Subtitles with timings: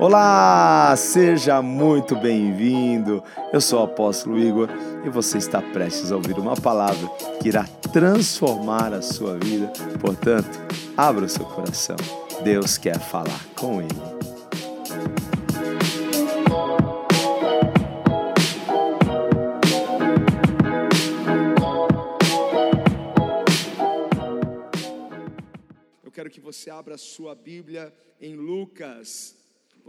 [0.00, 3.22] Olá, seja muito bem-vindo.
[3.52, 4.70] Eu sou o apóstolo Igor
[5.04, 7.06] e você está prestes a ouvir uma palavra
[7.38, 9.70] que irá transformar a sua vida.
[10.00, 10.58] Portanto,
[10.96, 11.96] abra o seu coração.
[12.42, 13.90] Deus quer falar com ele.
[26.02, 29.38] Eu quero que você abra a sua Bíblia em Lucas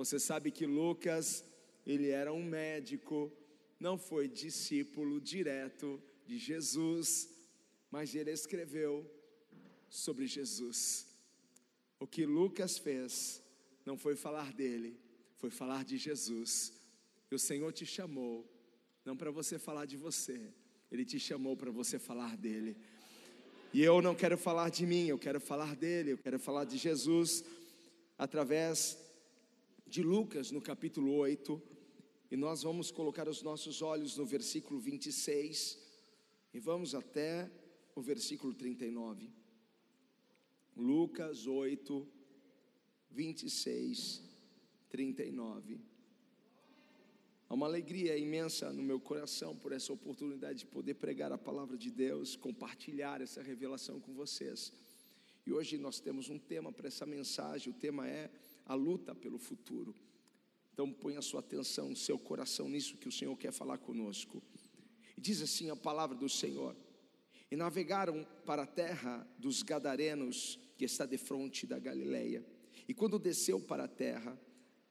[0.04, 1.46] você sabe que Lucas,
[1.86, 3.32] ele era um médico,
[3.80, 7.30] não foi discípulo direto de Jesus,
[7.92, 9.10] mas ele escreveu
[9.88, 11.06] sobre Jesus.
[12.00, 13.44] O que Lucas fez
[13.86, 15.00] não foi falar dele,
[15.38, 16.74] foi falar de Jesus.
[17.30, 18.50] E o Senhor te chamou,
[19.06, 20.52] não para você falar de você,
[20.92, 22.76] ele te chamou para você falar dele.
[23.72, 26.76] E eu não quero falar de mim, eu quero falar dele, eu quero falar de
[26.76, 27.44] Jesus
[28.18, 28.98] através
[29.92, 31.62] de Lucas, no capítulo 8,
[32.32, 35.78] e nós vamos colocar os nossos olhos no versículo 26
[36.54, 37.52] e vamos até
[37.94, 39.30] o versículo 39.
[40.78, 42.08] Lucas 8,
[43.10, 44.24] 26,
[44.88, 45.82] 39.
[47.50, 51.78] Há uma alegria imensa no meu coração por essa oportunidade de poder pregar a palavra
[51.78, 54.72] de Deus, compartilhar essa revelação com vocês.
[55.46, 58.32] E hoje nós temos um tema para essa mensagem, o tema é
[58.66, 59.96] a luta pelo futuro.
[60.74, 64.42] Então põe a sua atenção, o seu coração nisso que o Senhor quer falar conosco.
[65.18, 66.76] E diz assim a palavra do Senhor:
[67.50, 72.46] E navegaram para a terra dos Gadarenos, que está de frente da Galileia.
[72.88, 74.40] E quando desceu para a terra,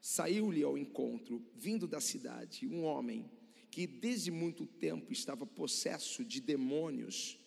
[0.00, 3.30] saiu-lhe ao encontro, vindo da cidade, um homem
[3.70, 7.38] que desde muito tempo estava possesso de demônios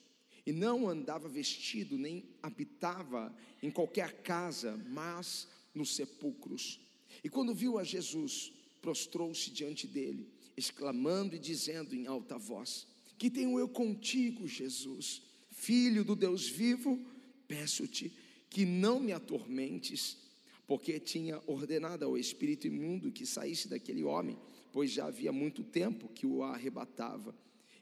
[0.46, 6.80] e não andava vestido nem habitava em qualquer casa, mas nos sepulcros.
[7.24, 13.30] E quando viu a Jesus, prostrou-se diante dele, exclamando e dizendo em alta voz: Que
[13.30, 17.00] tenho eu contigo, Jesus, filho do Deus vivo?
[17.48, 18.12] Peço-te
[18.50, 20.16] que não me atormentes,
[20.68, 24.38] porque tinha ordenado ao espírito imundo que saísse daquele homem,
[24.72, 27.36] pois já havia muito tempo que o arrebatava.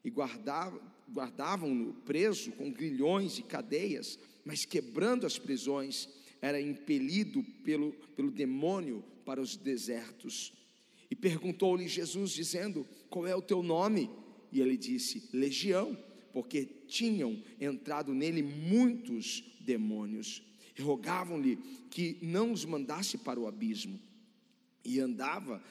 [0.03, 0.81] E guardava,
[1.12, 6.07] guardavam-no preso com grilhões e cadeias, mas quebrando as prisões,
[6.41, 10.52] era impelido pelo, pelo demônio para os desertos.
[11.09, 14.09] E perguntou-lhe Jesus, dizendo: Qual é o teu nome?
[14.51, 15.97] E ele disse: Legião,
[16.34, 20.41] porque tinham entrado nele muitos demônios.
[20.78, 21.57] E rogavam-lhe
[21.90, 24.00] que não os mandasse para o abismo.
[24.84, 25.62] E andava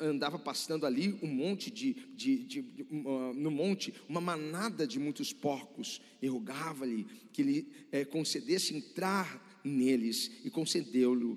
[0.00, 4.98] andava pastando ali um monte de, de, de, de uh, no monte, uma manada de
[4.98, 11.36] muitos porcos, e rogava-lhe que lhe é, concedesse entrar neles, e concedeu-lhe.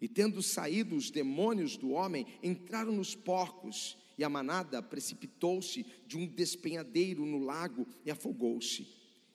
[0.00, 6.16] E tendo saído os demônios do homem, entraram nos porcos, e a manada precipitou-se de
[6.16, 8.86] um despenhadeiro no lago e afogou-se.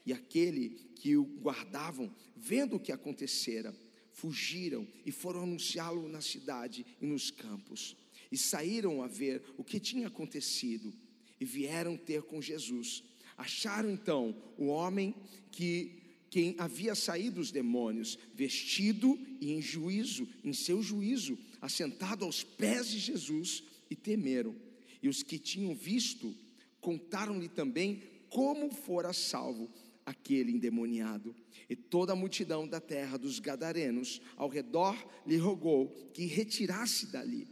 [0.05, 3.75] E aquele que o guardavam, vendo o que acontecera,
[4.17, 7.95] fugiram e foram anunciá-lo na cidade e nos campos.
[8.31, 10.91] E saíram a ver o que tinha acontecido
[11.39, 13.03] e vieram ter com Jesus.
[13.37, 15.13] Acharam então o homem
[15.51, 16.01] que
[16.31, 22.89] quem havia saído dos demônios, vestido e em juízo, em seu juízo, assentado aos pés
[22.89, 24.55] de Jesus, e temeram.
[25.01, 26.35] E os que tinham visto
[26.81, 29.71] contaram-lhe também como fora salvo
[30.07, 31.35] aquele endemoniado.
[31.69, 34.95] E toda a multidão da terra dos Gadarenos ao redor
[35.25, 37.45] lhe rogou que retirasse dali,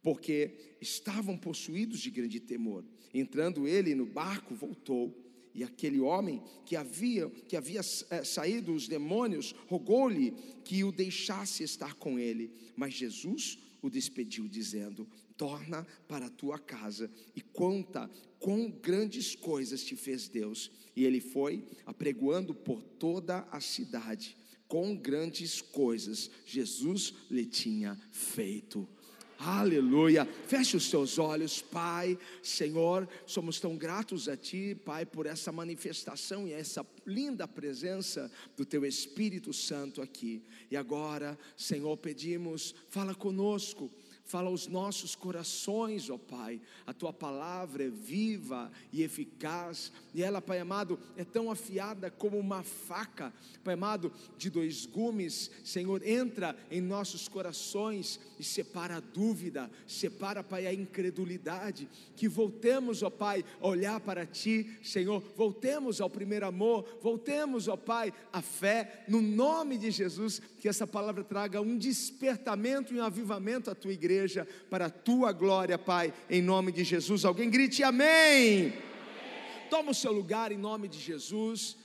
[0.00, 2.84] porque estavam possuídos de grande temor.
[3.12, 5.26] Entrando ele no barco, voltou.
[5.52, 7.80] E aquele homem que havia, que havia
[8.10, 10.30] é, saído os demônios rogou-lhe
[10.64, 12.52] que o deixasse estar com ele.
[12.76, 18.08] Mas Jesus o despediu, dizendo: Torna para a tua casa e conta
[18.40, 20.70] quão grandes coisas te fez Deus.
[20.96, 24.36] E ele foi apregoando por toda a cidade,
[24.66, 28.88] com grandes coisas Jesus lhe tinha feito.
[29.42, 30.26] Aleluia.
[30.26, 33.08] Feche os seus olhos, Pai, Senhor.
[33.24, 38.84] Somos tão gratos a Ti, Pai, por essa manifestação e essa linda presença do Teu
[38.84, 40.42] Espírito Santo aqui.
[40.70, 43.90] E agora, Senhor, pedimos, fala conosco
[44.30, 46.60] fala aos nossos corações, ó Pai.
[46.86, 52.38] A tua palavra é viva e eficaz, e ela, Pai amado, é tão afiada como
[52.38, 53.32] uma faca,
[53.64, 55.50] Pai amado, de dois gumes.
[55.64, 61.88] Senhor, entra em nossos corações e separa a dúvida, separa, Pai, a incredulidade.
[62.14, 67.76] Que voltemos, ó Pai, a olhar para Ti, Senhor, voltemos ao primeiro amor, voltemos, ó
[67.76, 73.04] Pai, à fé, no nome de Jesus, que essa palavra traga um despertamento e um
[73.04, 77.24] avivamento à tua igreja igreja, para a tua glória, Pai, em nome de Jesus.
[77.24, 78.74] Alguém grite amém.
[79.70, 81.76] Toma o seu lugar em nome de Jesus.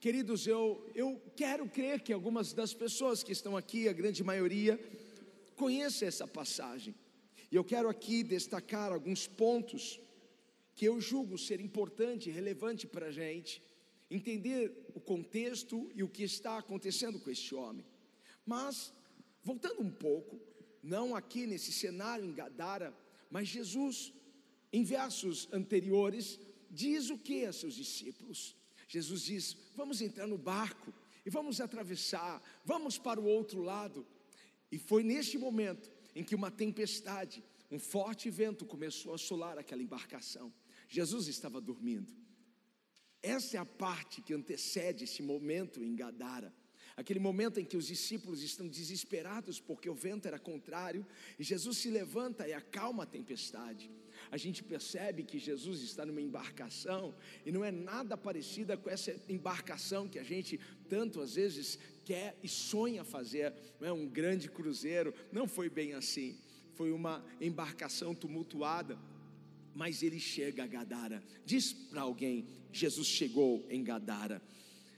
[0.00, 4.80] Queridos, eu, eu quero crer que algumas das pessoas que estão aqui, a grande maioria,
[5.54, 6.94] conhecem essa passagem.
[7.50, 10.00] E eu quero aqui destacar alguns pontos
[10.74, 13.62] que eu julgo ser importante relevante para a gente
[14.10, 17.84] entender o contexto e o que está acontecendo com este homem.
[18.44, 18.92] Mas,
[19.42, 20.40] voltando um pouco,
[20.86, 22.96] não aqui nesse cenário em Gadara,
[23.28, 24.12] mas Jesus,
[24.72, 26.38] em versos anteriores,
[26.70, 28.56] diz o que a seus discípulos?
[28.86, 30.94] Jesus diz: Vamos entrar no barco
[31.24, 34.06] e vamos atravessar, vamos para o outro lado.
[34.70, 39.82] E foi neste momento em que uma tempestade, um forte vento começou a assolar aquela
[39.82, 40.52] embarcação.
[40.88, 42.14] Jesus estava dormindo.
[43.20, 46.54] Essa é a parte que antecede esse momento em Gadara
[46.96, 51.06] aquele momento em que os discípulos estão desesperados porque o vento era contrário,
[51.38, 53.90] e Jesus se levanta e acalma a tempestade.
[54.30, 57.14] A gente percebe que Jesus está numa embarcação
[57.44, 60.58] e não é nada parecida com essa embarcação que a gente
[60.88, 65.92] tanto às vezes quer e sonha fazer, não é um grande cruzeiro, não foi bem
[65.92, 66.38] assim.
[66.74, 68.98] Foi uma embarcação tumultuada,
[69.74, 71.22] mas ele chega a Gadara.
[71.44, 74.42] Diz para alguém: Jesus chegou em Gadara.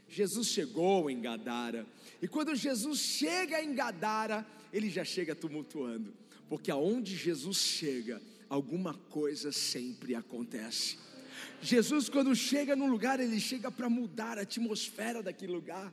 [0.08, 1.86] Jesus chegou em Gadara.
[2.20, 6.12] E quando Jesus chega em Gadara, ele já chega tumultuando,
[6.48, 10.98] porque aonde Jesus chega, alguma coisa sempre acontece.
[11.60, 15.92] Jesus, quando chega num lugar, ele chega para mudar a atmosfera daquele lugar.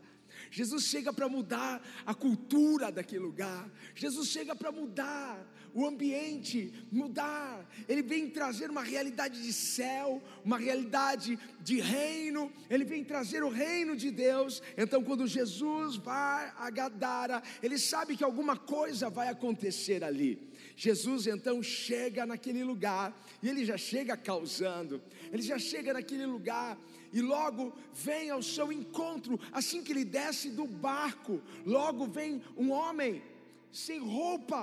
[0.51, 3.69] Jesus chega para mudar a cultura daquele lugar.
[3.93, 5.45] Jesus chega para mudar
[5.75, 7.69] o ambiente, mudar.
[7.89, 12.49] Ele vem trazer uma realidade de céu, uma realidade de reino.
[12.69, 14.63] Ele vem trazer o reino de Deus.
[14.77, 20.49] Então, quando Jesus vai a Gadara, ele sabe que alguma coisa vai acontecer ali.
[20.77, 23.13] Jesus então chega naquele lugar
[23.43, 25.01] e ele já chega causando.
[25.29, 26.77] Ele já chega naquele lugar
[27.15, 32.71] e logo vem ao seu encontro, assim que ele desce do barco, logo vem um
[32.71, 33.23] homem
[33.71, 34.61] sem roupa,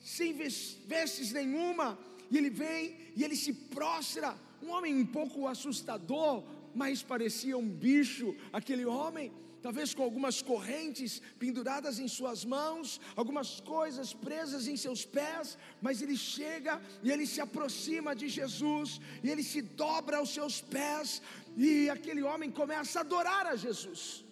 [0.00, 1.98] sem vestes nenhuma,
[2.30, 6.42] e ele vem e ele se prostra, um homem um pouco assustador,
[6.74, 9.30] mas parecia um bicho, aquele homem,
[9.64, 16.02] talvez com algumas correntes penduradas em suas mãos, algumas coisas presas em seus pés, mas
[16.02, 21.22] ele chega e ele se aproxima de Jesus, e ele se dobra aos seus pés,
[21.56, 24.24] e aquele homem começa a adorar a Jesus.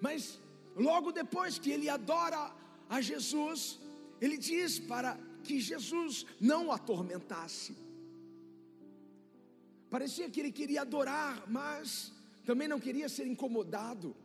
[0.00, 0.40] Mas
[0.76, 2.52] logo depois que ele adora
[2.88, 3.78] a Jesus,
[4.20, 7.76] ele diz para que Jesus não o atormentasse.
[9.90, 12.12] Parecia que ele queria adorar, mas
[12.46, 14.16] também não queria ser incomodado.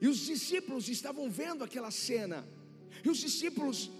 [0.00, 2.46] E os discípulos estavam vendo aquela cena,
[3.04, 3.90] e os discípulos,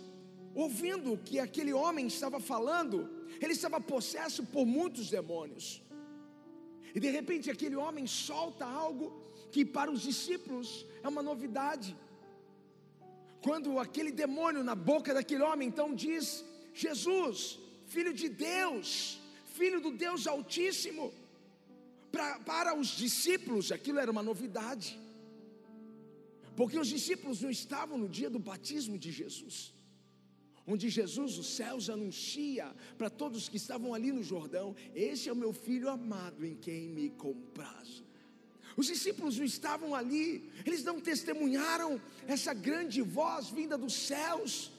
[0.55, 3.11] ouvindo o que aquele homem estava falando,
[3.41, 5.83] ele estava possesso por muitos demônios.
[6.94, 9.06] E de repente aquele homem solta algo
[9.52, 11.96] que para os discípulos é uma novidade.
[13.43, 16.44] Quando aquele demônio na boca daquele homem então diz:
[16.75, 19.20] Jesus, filho de Deus,
[19.58, 21.12] filho do Deus Altíssimo.
[22.11, 24.99] Pra, para os discípulos aquilo era uma novidade,
[26.56, 29.75] porque os discípulos não estavam no dia do batismo de Jesus,
[30.69, 35.37] onde Jesus, os céus, anuncia para todos que estavam ali no Jordão: Esse é o
[35.37, 38.05] meu filho amado em quem me comprazo.
[38.77, 44.71] Os discípulos não estavam ali, eles não testemunharam essa grande voz vinda dos céus,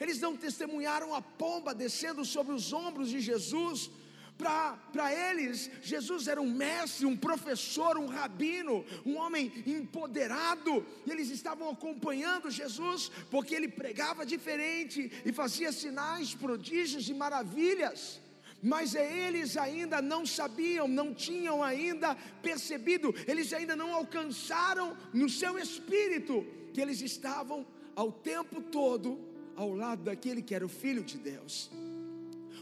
[0.00, 3.90] eles não testemunharam a pomba descendo sobre os ombros de Jesus,
[4.36, 11.30] para eles, Jesus era um mestre, um professor, um rabino, um homem empoderado, e eles
[11.30, 18.20] estavam acompanhando Jesus, porque ele pregava diferente e fazia sinais, prodígios e maravilhas.
[18.60, 25.58] Mas eles ainda não sabiam, não tinham ainda percebido, eles ainda não alcançaram no seu
[25.58, 29.18] espírito que eles estavam ao tempo todo
[29.54, 31.70] ao lado daquele que era o Filho de Deus.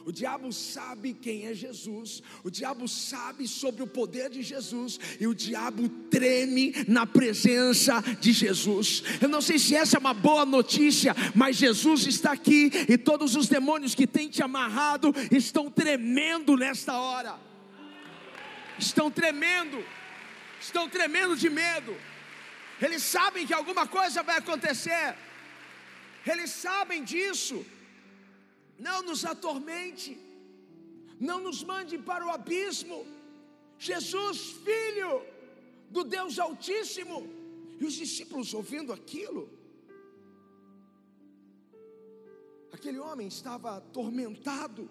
[0.05, 5.27] O diabo sabe quem é Jesus, o diabo sabe sobre o poder de Jesus, e
[5.27, 9.03] o diabo treme na presença de Jesus.
[9.21, 13.37] Eu não sei se essa é uma boa notícia, mas Jesus está aqui, e todos
[13.37, 17.39] os demônios que têm te amarrado estão tremendo nesta hora,
[18.79, 19.85] estão tremendo,
[20.61, 21.95] estão tremendo de medo,
[22.81, 25.15] eles sabem que alguma coisa vai acontecer,
[26.27, 27.65] eles sabem disso
[28.79, 30.19] não nos atormente,
[31.19, 33.07] não nos mande para o abismo.
[33.79, 35.23] Jesus, filho
[35.91, 37.29] do Deus Altíssimo,
[37.81, 39.51] e os discípulos ouvindo aquilo,
[42.73, 44.89] aquele homem estava atormentado,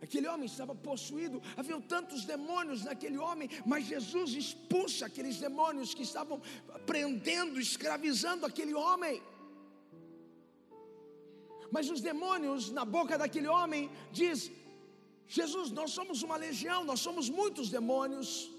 [0.00, 6.02] aquele homem estava possuído, havia tantos demônios naquele homem, mas Jesus expulsa aqueles demônios que
[6.02, 6.40] estavam
[6.86, 9.22] prendendo, escravizando aquele homem.
[11.70, 14.50] Mas os demônios na boca daquele homem diz:
[15.26, 18.50] Jesus, nós somos uma legião, nós somos muitos demônios.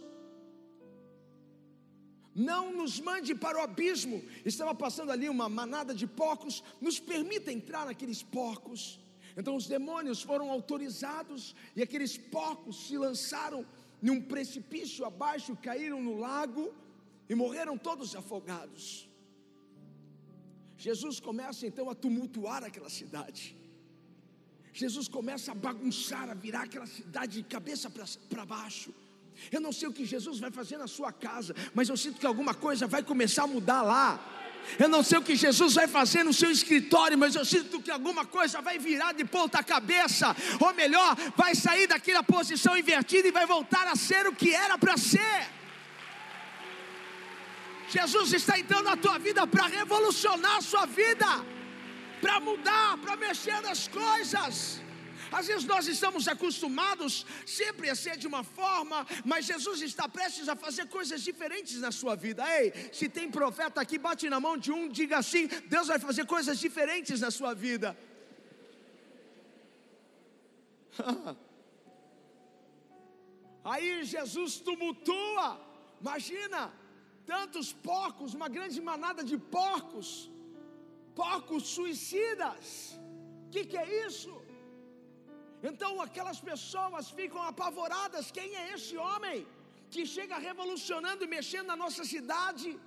[2.34, 4.24] Não nos mande para o abismo.
[4.46, 9.00] Estava passando ali uma manada de porcos, nos permita entrar naqueles porcos.
[9.36, 13.66] Então os demônios foram autorizados e aqueles porcos se lançaram
[14.02, 16.74] num precipício abaixo, caíram no lago
[17.30, 19.11] e morreram todos afogados.
[20.86, 23.56] Jesus começa então a tumultuar aquela cidade.
[24.74, 27.88] Jesus começa a bagunçar, a virar aquela cidade de cabeça
[28.32, 28.92] para baixo.
[29.52, 32.26] Eu não sei o que Jesus vai fazer na sua casa, mas eu sinto que
[32.26, 34.08] alguma coisa vai começar a mudar lá.
[34.80, 37.92] Eu não sei o que Jesus vai fazer no seu escritório, mas eu sinto que
[37.92, 43.32] alguma coisa vai virar de ponta cabeça, ou melhor, vai sair daquela posição invertida e
[43.32, 45.61] vai voltar a ser o que era para ser.
[47.92, 51.30] Jesus está entrando na tua vida para revolucionar a sua vida,
[52.22, 54.82] para mudar, para mexer nas coisas.
[55.32, 60.48] Às vezes nós estamos acostumados sempre a ser de uma forma, mas Jesus está prestes
[60.50, 62.44] a fazer coisas diferentes na sua vida.
[62.60, 66.26] Ei, se tem profeta aqui, bate na mão de um, diga assim: Deus vai fazer
[66.26, 67.98] coisas diferentes na sua vida.
[73.64, 75.60] Aí Jesus tumultua,
[76.02, 76.74] imagina,
[77.26, 80.08] tantos porcos, uma grande manada de porcos,
[81.16, 83.00] porcos suicidas.
[83.48, 84.34] O que, que é isso?
[85.70, 89.48] Então aquelas pessoas ficam apavoradas: quem é esse homem
[89.94, 92.80] que chega revolucionando e mexendo na nossa cidade?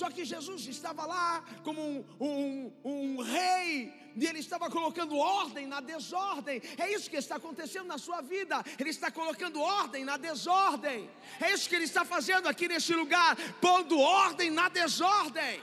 [0.00, 5.66] Só que Jesus estava lá como um, um, um rei e ele estava colocando ordem
[5.66, 6.62] na desordem.
[6.78, 8.62] É isso que está acontecendo na sua vida.
[8.78, 11.10] Ele está colocando ordem na desordem.
[11.40, 15.60] É isso que ele está fazendo aqui neste lugar, pondo ordem na desordem.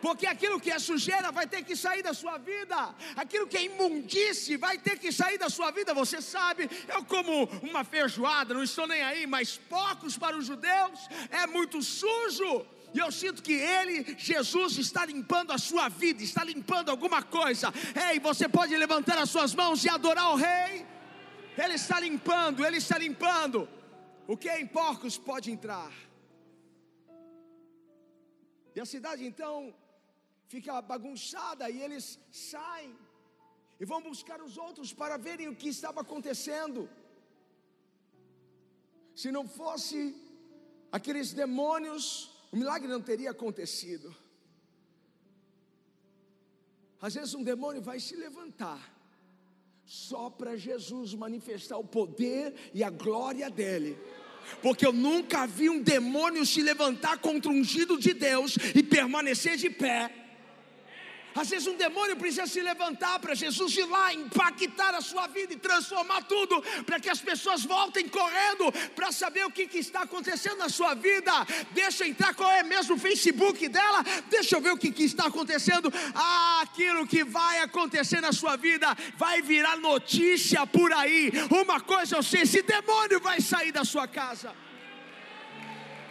[0.00, 3.62] Porque aquilo que é sujeira vai ter que sair da sua vida, aquilo que é
[3.62, 5.94] imundície vai ter que sair da sua vida.
[5.94, 11.08] Você sabe, eu como uma feijoada, não estou nem aí, mas poucos para os judeus
[11.30, 12.66] é muito sujo.
[12.94, 17.72] E eu sinto que Ele, Jesus, está limpando a sua vida, está limpando alguma coisa.
[18.08, 20.86] Ei, você pode levantar as suas mãos e adorar o Rei.
[21.56, 23.68] Ele está limpando, Ele está limpando.
[24.26, 25.92] O que é em porcos pode entrar.
[28.74, 29.74] E a cidade então
[30.48, 32.94] fica bagunçada e eles saem
[33.80, 36.88] e vão buscar os outros para verem o que estava acontecendo.
[39.14, 40.14] Se não fosse
[40.90, 44.14] aqueles demônios o milagre não teria acontecido.
[47.00, 48.94] Às vezes um demônio vai se levantar
[49.84, 53.98] só para Jesus manifestar o poder e a glória dele.
[54.60, 59.56] Porque eu nunca vi um demônio se levantar contra o ungido de Deus e permanecer
[59.56, 60.21] de pé.
[61.34, 65.54] Às vezes um demônio precisa se levantar para Jesus ir lá, impactar a sua vida
[65.54, 70.02] e transformar tudo, para que as pessoas voltem correndo para saber o que, que, está
[70.02, 71.32] acontecendo na sua vida.
[71.72, 75.04] Deixa eu entrar qual é mesmo o Facebook dela, deixa eu ver o que, que
[75.04, 75.92] está acontecendo.
[76.14, 78.86] Ah, aquilo que vai acontecer na sua vida
[79.16, 81.32] vai virar notícia por aí.
[81.50, 84.54] Uma coisa eu sei: esse demônio vai sair da sua casa,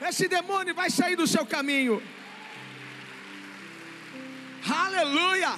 [0.08, 2.02] esse demônio vai sair do seu caminho.
[4.70, 5.50] Aleluia!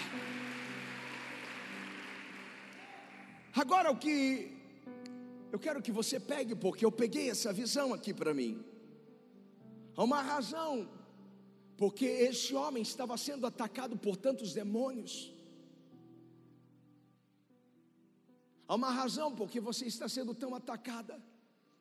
[3.55, 4.51] Agora o que
[5.51, 8.63] eu quero que você pegue, porque eu peguei essa visão aqui para mim.
[9.95, 10.89] Há uma razão,
[11.77, 15.31] porque esse homem estava sendo atacado por tantos demônios.
[18.67, 21.21] Há uma razão porque você está sendo tão atacada,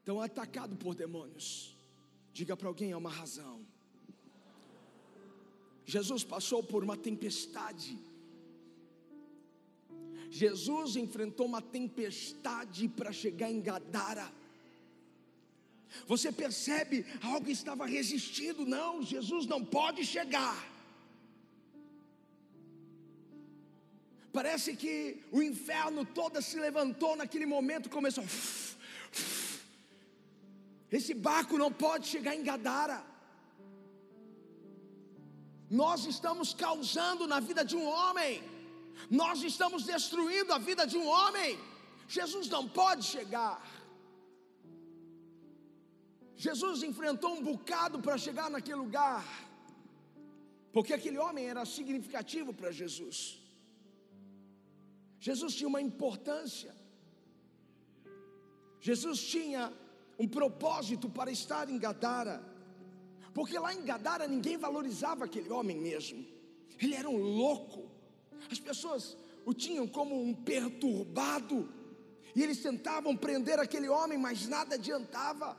[0.05, 1.75] tão atacado por demônios.
[2.33, 3.65] Diga para alguém: há uma razão.
[5.85, 7.99] Jesus passou por uma tempestade.
[10.31, 14.33] Jesus enfrentou uma tempestade para chegar em Gadara.
[16.07, 18.65] Você percebe algo estava resistindo?
[18.65, 20.73] Não, Jesus não pode chegar.
[24.33, 28.25] Parece que o inferno todo se levantou naquele momento começou.
[30.91, 33.12] Esse barco não pode chegar em Gadara.
[35.81, 38.33] Nós estamos causando na vida de um homem,
[39.21, 41.51] nós estamos destruindo a vida de um homem.
[42.17, 43.57] Jesus não pode chegar.
[46.45, 49.25] Jesus enfrentou um bocado para chegar naquele lugar,
[50.75, 53.19] porque aquele homem era significativo para Jesus.
[55.29, 56.75] Jesus tinha uma importância,
[58.89, 59.73] Jesus tinha
[60.19, 62.37] um propósito para estar em Gadara,
[63.35, 66.25] porque lá em Gadara ninguém valorizava aquele homem mesmo,
[66.81, 67.91] ele era um louco,
[68.51, 71.69] as pessoas o tinham como um perturbado,
[72.35, 75.57] e eles tentavam prender aquele homem, mas nada adiantava.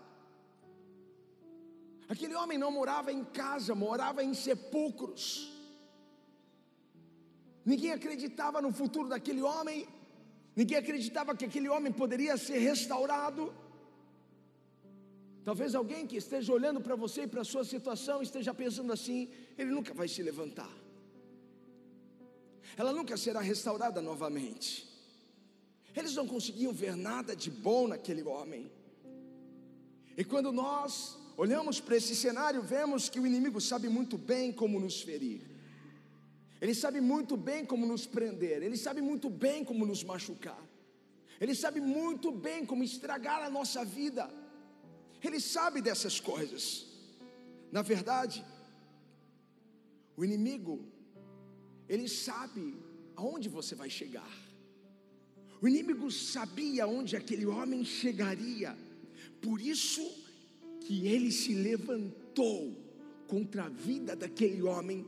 [2.10, 5.51] Aquele homem não morava em casa, morava em sepulcros.
[7.65, 9.88] Ninguém acreditava no futuro daquele homem,
[10.56, 13.53] ninguém acreditava que aquele homem poderia ser restaurado.
[15.44, 19.30] Talvez alguém que esteja olhando para você e para a sua situação esteja pensando assim:
[19.58, 20.72] ele nunca vai se levantar,
[22.78, 24.92] ela nunca será restaurada novamente.
[25.96, 28.72] Eles não conseguiam ver nada de bom naquele homem.
[30.18, 34.80] E quando nós olhamos para esse cenário, vemos que o inimigo sabe muito bem como
[34.80, 35.42] nos ferir.
[36.60, 40.62] Ele sabe muito bem como nos prender, ele sabe muito bem como nos machucar.
[41.40, 44.30] Ele sabe muito bem como estragar a nossa vida.
[45.24, 46.86] Ele sabe dessas coisas.
[47.72, 48.44] Na verdade,
[50.15, 50.86] o inimigo
[51.88, 52.75] ele sabe
[53.15, 54.32] aonde você vai chegar.
[55.62, 58.77] O inimigo sabia onde aquele homem chegaria.
[59.42, 60.01] Por isso
[60.82, 62.75] que ele se levantou
[63.27, 65.06] contra a vida daquele homem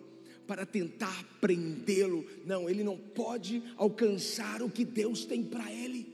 [0.48, 2.26] para tentar prendê-lo.
[2.46, 6.14] Não, ele não pode alcançar o que Deus tem para ele.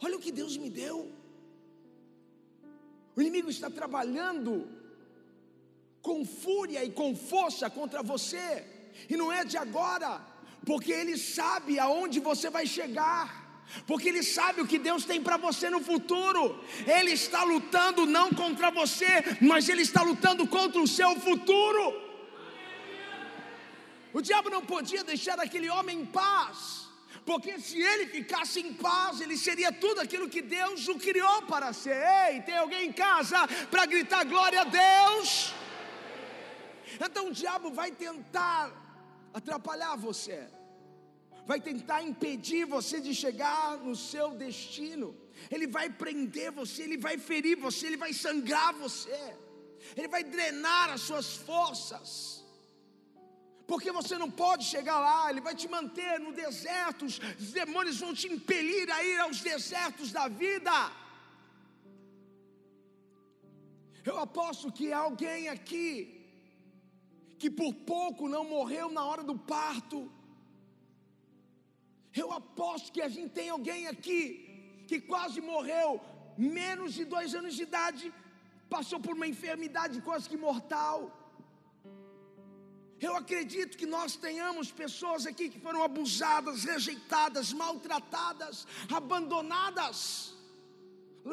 [0.00, 1.10] Olha o que Deus me deu.
[3.16, 4.68] O inimigo está trabalhando
[6.02, 8.66] com fúria e com força contra você,
[9.08, 10.20] e não é de agora,
[10.66, 13.44] porque ele sabe aonde você vai chegar
[13.86, 16.60] porque Ele sabe o que Deus tem para você no futuro.
[16.86, 19.06] Ele está lutando não contra você,
[19.40, 22.02] mas Ele está lutando contra o seu futuro.
[24.12, 26.83] O diabo não podia deixar aquele homem em paz,
[27.24, 31.72] porque se ele ficasse em paz, ele seria tudo aquilo que Deus o criou para
[31.72, 31.96] ser.
[32.26, 35.54] Ei, tem alguém em casa para gritar glória a Deus?
[37.00, 38.72] Então o diabo vai tentar
[39.32, 40.46] atrapalhar você
[41.46, 45.16] vai tentar impedir você de chegar no seu destino.
[45.50, 49.36] Ele vai prender você, ele vai ferir você, ele vai sangrar você.
[49.96, 52.43] Ele vai drenar as suas forças.
[53.70, 58.12] Porque você não pode chegar lá, ele vai te manter no deserto, os demônios vão
[58.20, 60.74] te impelir a ir aos desertos da vida.
[64.10, 65.86] Eu aposto que alguém aqui
[67.38, 69.98] que por pouco não morreu na hora do parto,
[72.20, 74.18] eu aposto que a gente tem alguém aqui
[74.88, 75.88] que quase morreu,
[76.36, 78.12] menos de dois anos de idade,
[78.74, 80.98] passou por uma enfermidade quase que mortal.
[83.06, 88.66] Eu acredito que nós tenhamos pessoas aqui que foram abusadas, rejeitadas, maltratadas,
[88.98, 90.34] abandonadas,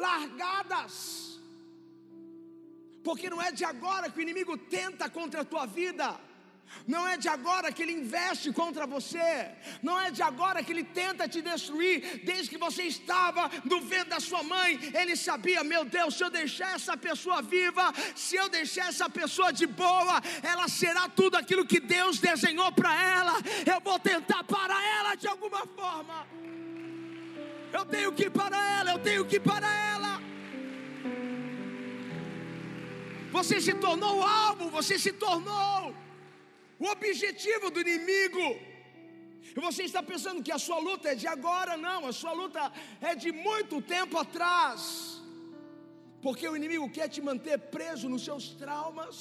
[0.04, 1.40] largadas.
[3.06, 6.08] Porque não é de agora que o inimigo tenta contra a tua vida.
[6.86, 9.50] Não é de agora que ele investe contra você.
[9.82, 12.22] Não é de agora que ele tenta te destruir.
[12.24, 16.30] Desde que você estava no ventre da sua mãe, ele sabia: meu Deus, se eu
[16.30, 21.66] deixar essa pessoa viva, se eu deixar essa pessoa de boa, ela será tudo aquilo
[21.66, 23.34] que Deus desenhou para ela.
[23.64, 26.26] Eu vou tentar parar ela de alguma forma.
[27.72, 30.20] Eu tenho que ir para ela, eu tenho que ir para ela.
[33.30, 35.94] Você se tornou alvo, você se tornou
[36.82, 38.46] o objetivo do inimigo.
[39.56, 42.62] E você está pensando que a sua luta é de agora, não, a sua luta
[43.10, 44.82] é de muito tempo atrás.
[46.24, 49.16] Porque o inimigo quer te manter preso nos seus traumas,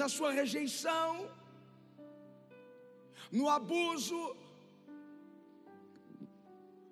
[0.00, 1.10] na sua rejeição,
[3.38, 4.20] no abuso.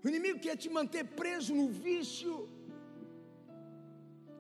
[0.05, 2.35] O inimigo quer te manter preso no vício.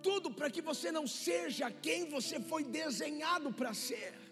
[0.08, 4.27] Tudo para que você não seja quem você foi desenhado para ser.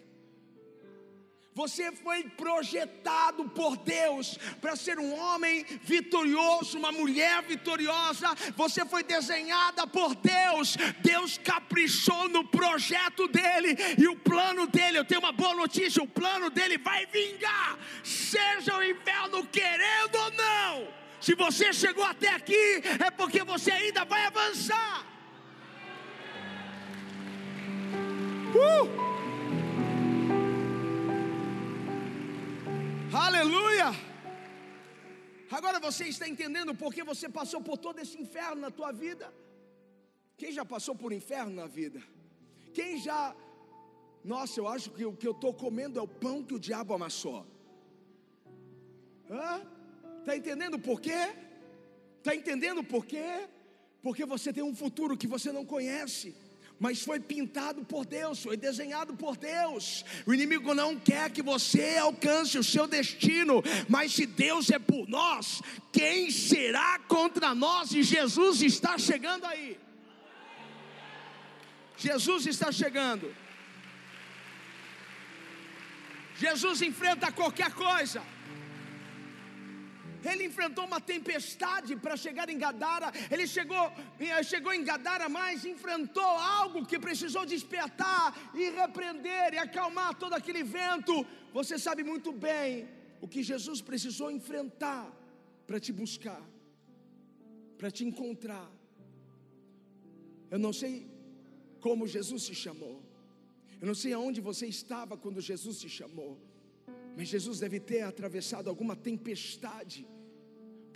[1.57, 8.27] Você foi projetado por Deus para ser um homem vitorioso, uma mulher vitoriosa.
[8.55, 10.77] Você foi desenhada por Deus.
[11.01, 14.99] Deus caprichou no projeto dele e o plano dele.
[14.99, 20.31] Eu tenho uma boa notícia: o plano dele vai vingar, seja o inferno querendo ou
[20.33, 20.87] não.
[21.19, 25.07] Se você chegou até aqui, é porque você ainda vai avançar.
[28.53, 29.06] Uh!
[33.13, 33.91] Aleluia!
[35.49, 39.33] Agora você está entendendo porque você passou por todo esse inferno na tua vida?
[40.35, 42.01] Quem já passou por inferno na vida?
[42.73, 43.33] Quem já.
[44.23, 46.93] Nossa, eu acho que o que eu estou comendo é o pão que o diabo
[46.93, 47.45] amassou.
[50.19, 51.33] Está entendendo por quê?
[52.17, 53.47] Está entendendo por quê?
[54.01, 56.35] Porque você tem um futuro que você não conhece
[56.79, 60.05] mas foi pintado por Deus, foi desenhado por Deus.
[60.25, 65.07] O inimigo não quer que você alcance o seu destino, mas se Deus é por
[65.07, 65.61] nós,
[65.91, 67.91] quem será contra nós?
[67.91, 69.77] E Jesus está chegando aí.
[71.97, 73.33] Jesus está chegando.
[76.37, 78.21] Jesus enfrenta qualquer coisa.
[80.31, 83.11] Ele enfrentou uma tempestade para chegar em Gadara.
[83.33, 83.83] Ele chegou,
[84.19, 90.33] eh, chegou em Gadara, mas enfrentou algo que precisou despertar e repreender e acalmar todo
[90.33, 91.25] aquele vento.
[91.53, 92.87] Você sabe muito bem
[93.21, 95.05] o que Jesus precisou enfrentar
[95.65, 96.41] para te buscar,
[97.77, 98.69] para te encontrar.
[100.49, 100.93] Eu não sei
[101.79, 102.95] como Jesus se chamou.
[103.79, 106.33] Eu não sei aonde você estava quando Jesus te chamou.
[107.15, 110.07] Mas Jesus deve ter atravessado alguma tempestade,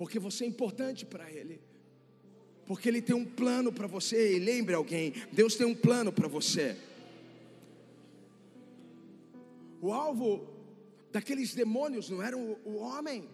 [0.01, 1.61] porque você é importante para Ele,
[2.65, 4.35] porque Ele tem um plano para você.
[4.35, 6.75] E lembre alguém: Deus tem um plano para você.
[9.79, 10.47] O alvo
[11.11, 13.29] daqueles demônios não era o, o homem.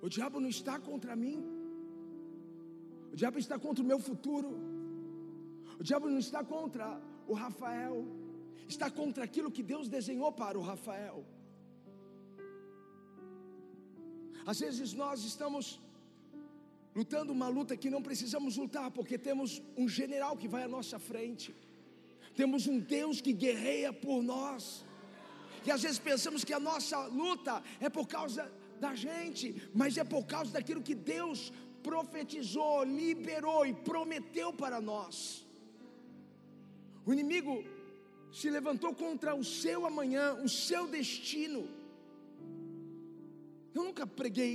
[0.00, 1.44] O diabo não está contra mim.
[3.12, 4.50] O diabo está contra o meu futuro.
[5.80, 8.06] O diabo não está contra o Rafael,
[8.68, 11.33] está contra aquilo que Deus desenhou para o Rafael.
[14.46, 15.80] Às vezes nós estamos
[16.94, 20.98] lutando uma luta que não precisamos lutar, porque temos um general que vai à nossa
[20.98, 21.54] frente,
[22.36, 24.84] temos um Deus que guerreia por nós,
[25.66, 30.04] e às vezes pensamos que a nossa luta é por causa da gente, mas é
[30.04, 35.46] por causa daquilo que Deus profetizou, liberou e prometeu para nós.
[37.06, 37.64] O inimigo
[38.32, 41.68] se levantou contra o seu amanhã, o seu destino.
[43.74, 44.54] Eu nunca preguei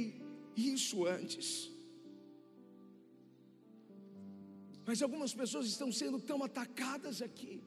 [0.55, 1.69] isso antes.
[4.85, 7.61] Mas algumas pessoas estão sendo tão atacadas aqui.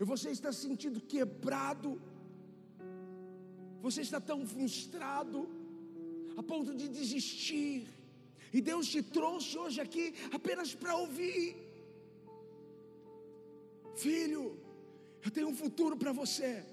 [0.00, 1.90] E você está se sentindo quebrado.
[3.80, 5.48] Você está tão frustrado
[6.36, 7.86] a ponto de desistir.
[8.52, 11.56] E Deus te trouxe hoje aqui apenas para ouvir.
[13.96, 14.58] Filho,
[15.24, 16.64] eu tenho um futuro para você.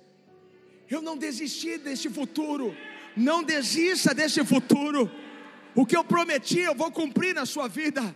[0.89, 2.75] Eu não desisti desse futuro.
[3.15, 5.11] Não desista desse futuro.
[5.75, 8.15] O que eu prometi, eu vou cumprir na sua vida.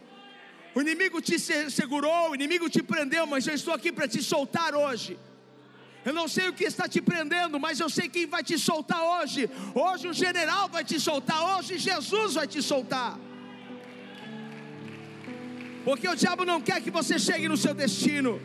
[0.73, 4.75] O inimigo te segurou, o inimigo te prendeu, mas eu estou aqui para te soltar
[4.75, 5.17] hoje.
[6.03, 9.01] Eu não sei o que está te prendendo, mas eu sei quem vai te soltar
[9.01, 9.49] hoje.
[9.73, 13.17] Hoje o general vai te soltar, hoje Jesus vai te soltar.
[15.84, 18.39] Porque o diabo não quer que você chegue no seu destino.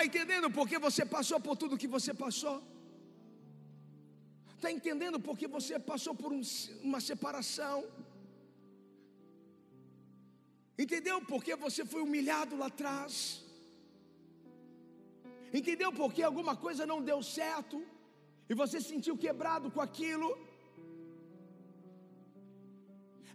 [0.00, 2.54] Está entendendo por que você passou por tudo que você passou?
[4.54, 6.40] Está entendendo por que você passou por um,
[6.82, 7.84] uma separação?
[10.84, 13.12] Entendeu por que você foi humilhado lá atrás?
[15.52, 17.84] Entendeu por que alguma coisa não deu certo
[18.48, 20.30] e você se sentiu quebrado com aquilo?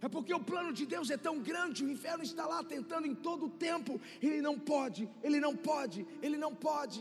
[0.06, 3.14] É porque o plano de Deus é tão grande, o inferno está lá tentando em
[3.26, 7.00] todo o tempo, ele não pode, ele não pode, ele não pode.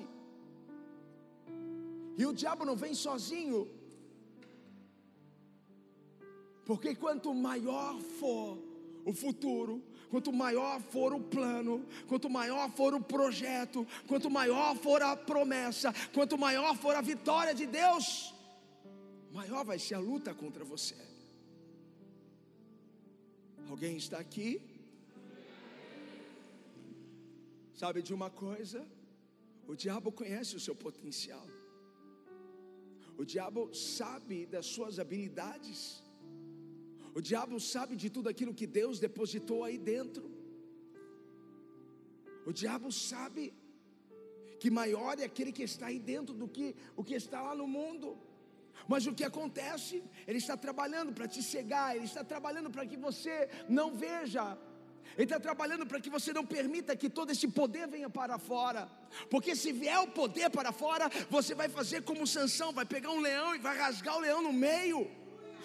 [2.18, 3.70] E o diabo não vem sozinho,
[6.65, 8.58] porque quanto maior for
[9.06, 15.04] o futuro, quanto maior for o plano, quanto maior for o projeto, quanto maior for
[15.04, 18.34] a promessa, quanto maior for a vitória de Deus,
[19.32, 21.14] maior vai ser a luta contra você.
[23.69, 24.49] Alguém está aqui?
[27.82, 28.80] Sabe de uma coisa?
[29.67, 31.45] O diabo conhece o seu potencial.
[33.17, 36.04] O diabo sabe das suas habilidades.
[37.17, 40.23] O diabo sabe de tudo aquilo que Deus depositou aí dentro.
[42.45, 43.54] O diabo sabe
[44.60, 47.67] que maior é aquele que está aí dentro do que o que está lá no
[47.67, 48.10] mundo.
[48.88, 50.04] Mas o que acontece?
[50.28, 54.58] Ele está trabalhando para te cegar, ele está trabalhando para que você não veja.
[55.16, 58.90] Ele está trabalhando para que você não permita que todo esse poder venha para fora.
[59.30, 63.20] Porque se vier o poder para fora, você vai fazer como Sansão, vai pegar um
[63.20, 65.10] leão e vai rasgar o leão no meio.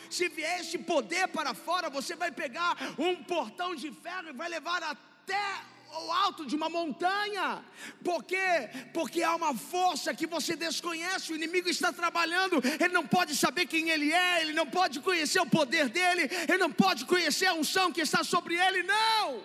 [0.08, 4.48] Se vier esse poder para fora, você vai pegar um portão de ferro e vai
[4.48, 5.64] levar até
[5.98, 7.64] o alto de uma montanha.
[8.04, 8.70] Por quê?
[8.92, 13.66] Porque há uma força que você desconhece, o inimigo está trabalhando, ele não pode saber
[13.66, 17.54] quem ele é, ele não pode conhecer o poder dele, ele não pode conhecer a
[17.54, 19.42] unção que está sobre ele, não.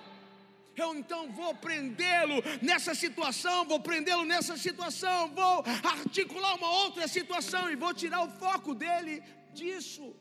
[0.75, 7.71] Eu então vou prendê-lo nessa situação, vou prendê-lo nessa situação, vou articular uma outra situação
[7.71, 10.13] e vou tirar o foco dele disso.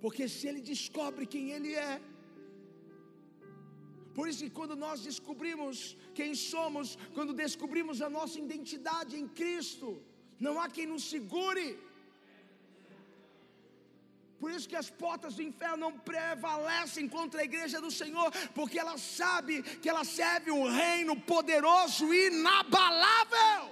[0.00, 2.00] Porque se ele descobre quem ele é,
[4.20, 5.76] por isso que quando nós descobrimos
[6.18, 9.88] quem somos, quando descobrimos a nossa identidade em Cristo,
[10.46, 11.68] não há quem nos segure.
[14.40, 18.78] Por isso que as portas do inferno não prevalecem contra a igreja do Senhor, porque
[18.78, 23.62] ela sabe que ela serve um reino poderoso e inabalável.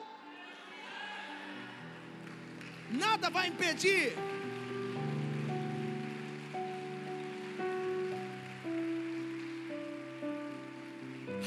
[3.04, 4.14] Nada vai impedir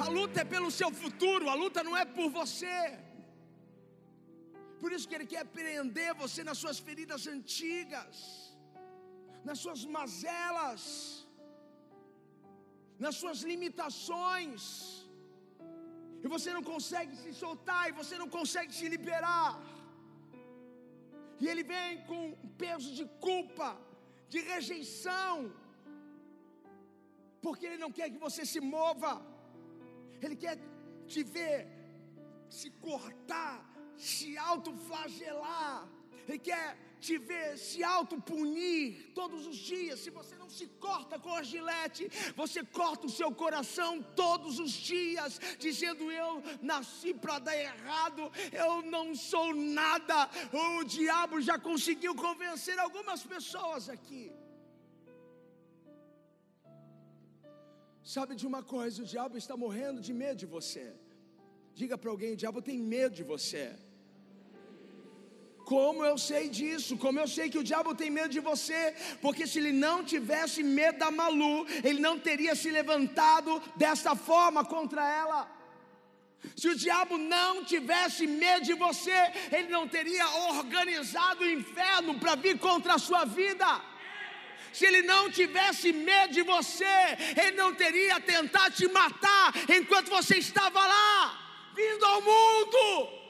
[0.03, 2.77] A luta é pelo seu futuro, a luta não é por você.
[4.81, 8.15] Por isso que Ele quer prender você nas suas feridas antigas,
[9.47, 10.83] nas suas mazelas,
[13.03, 14.63] nas suas limitações.
[16.23, 19.49] E você não consegue se soltar, e você não consegue se liberar.
[21.41, 22.23] E Ele vem com
[22.65, 23.69] peso de culpa,
[24.33, 25.33] de rejeição,
[27.45, 29.13] porque Ele não quer que você se mova.
[30.21, 30.57] Ele quer
[31.07, 31.67] te ver
[32.49, 33.65] se cortar,
[33.97, 35.89] se autoflagelar.
[36.27, 39.99] Ele quer te ver se autopunir todos os dias.
[39.99, 44.71] Se você não se corta com a gilete, você corta o seu coração todos os
[44.71, 50.29] dias, dizendo: Eu nasci para dar errado, eu não sou nada.
[50.53, 54.31] O diabo já conseguiu convencer algumas pessoas aqui.
[58.03, 60.93] Sabe de uma coisa, o diabo está morrendo de medo de você.
[61.75, 63.75] Diga para alguém: o diabo tem medo de você.
[65.65, 66.97] Como eu sei disso?
[66.97, 68.93] Como eu sei que o diabo tem medo de você?
[69.21, 74.65] Porque se ele não tivesse medo da Malu, ele não teria se levantado dessa forma
[74.65, 75.49] contra ela.
[76.57, 79.19] Se o diabo não tivesse medo de você,
[79.51, 83.90] ele não teria organizado o inferno para vir contra a sua vida.
[84.73, 86.85] Se ele não tivesse medo de você,
[87.35, 93.21] ele não teria tentado te matar enquanto você estava lá, vindo ao mundo.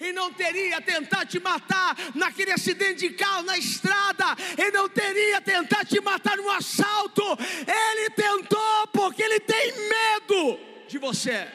[0.00, 4.24] E não teria tentado te matar naquele acidente de carro na estrada.
[4.56, 7.22] Ele não teria tentado te matar no assalto.
[7.66, 11.48] Ele tentou porque ele tem medo de você.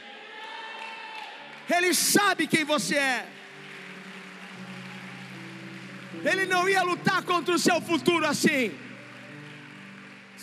[1.73, 3.29] Ele sabe quem você é.
[6.25, 8.82] Ele não ia lutar contra o seu futuro assim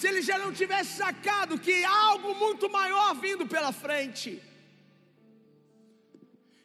[0.01, 4.41] se ele já não tivesse sacado que há algo muito maior vindo pela frente.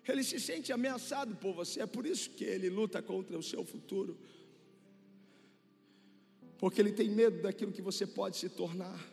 [0.08, 3.66] Ele se sente ameaçado por você, é por isso que ele luta contra o seu
[3.66, 4.18] futuro.
[6.58, 9.06] Porque ele tem medo daquilo que você pode se tornar.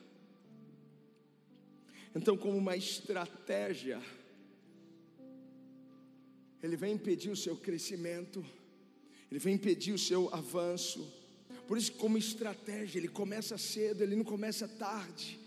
[2.15, 4.01] Então, como uma estratégia,
[6.63, 8.45] ele vem impedir o seu crescimento,
[9.29, 11.22] ele vem impedir o seu avanço.
[11.67, 15.39] Por isso, como estratégia, ele começa cedo, ele não começa tarde.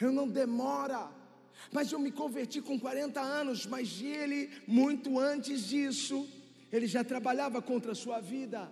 [0.00, 1.10] Eu não demora.
[1.72, 6.28] Mas eu me converti com 40 anos, mas ele, muito antes disso,
[6.70, 8.70] ele já trabalhava contra a sua vida.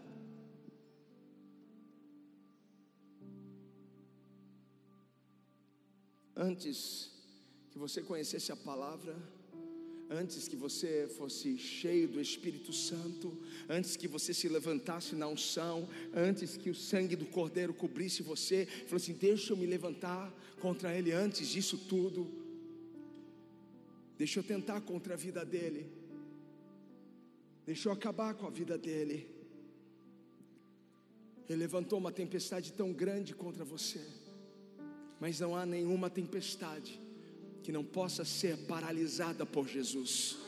[6.34, 7.10] Antes
[7.70, 9.16] que você conhecesse a palavra,
[10.10, 13.36] antes que você fosse cheio do Espírito Santo,
[13.68, 18.66] antes que você se levantasse na unção, antes que o sangue do Cordeiro cobrisse você,
[18.66, 22.30] falou assim: Deixa eu me levantar contra ele antes disso tudo,
[24.16, 25.90] deixa eu tentar contra a vida dele,
[27.64, 29.34] deixa eu acabar com a vida dele.
[31.48, 34.04] Ele levantou uma tempestade tão grande contra você,
[35.20, 37.05] mas não há nenhuma tempestade
[37.66, 40.38] que não possa ser paralisada por Jesus.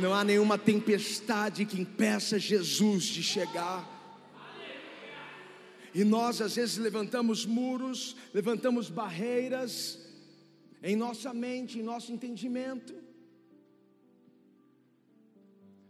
[0.00, 3.80] Não há nenhuma tempestade que impeça Jesus de chegar.
[5.92, 9.98] E nós às vezes levantamos muros, levantamos barreiras
[10.80, 12.94] em nossa mente, em nosso entendimento.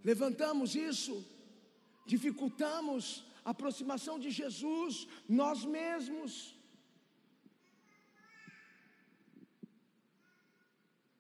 [0.02, 1.22] Levantamos isso,
[2.06, 6.57] dificultamos a aproximação de Jesus, nós mesmos.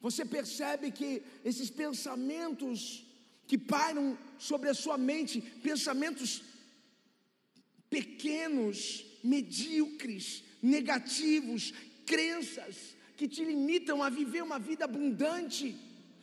[0.00, 3.04] Você percebe que esses pensamentos
[3.46, 6.42] que pairam sobre a sua mente, pensamentos
[7.90, 11.72] pequenos, medíocres, negativos,
[12.06, 15.76] crenças que te limitam a viver uma vida abundante.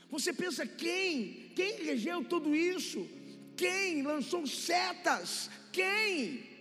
[0.10, 1.52] Você pensa quem?
[1.56, 3.06] Quem regeu tudo isso?
[3.58, 5.50] Quem lançou setas?
[5.74, 6.56] Quem?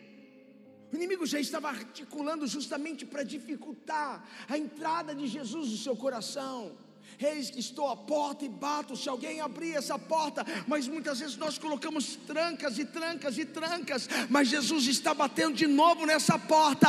[0.92, 6.77] O inimigo já estava articulando justamente para dificultar a entrada de Jesus no seu coração.
[7.19, 11.37] Eis que estou à porta e bato, se alguém abrir essa porta, mas muitas vezes
[11.37, 16.88] nós colocamos trancas e trancas e trancas, mas Jesus está batendo de novo nessa porta.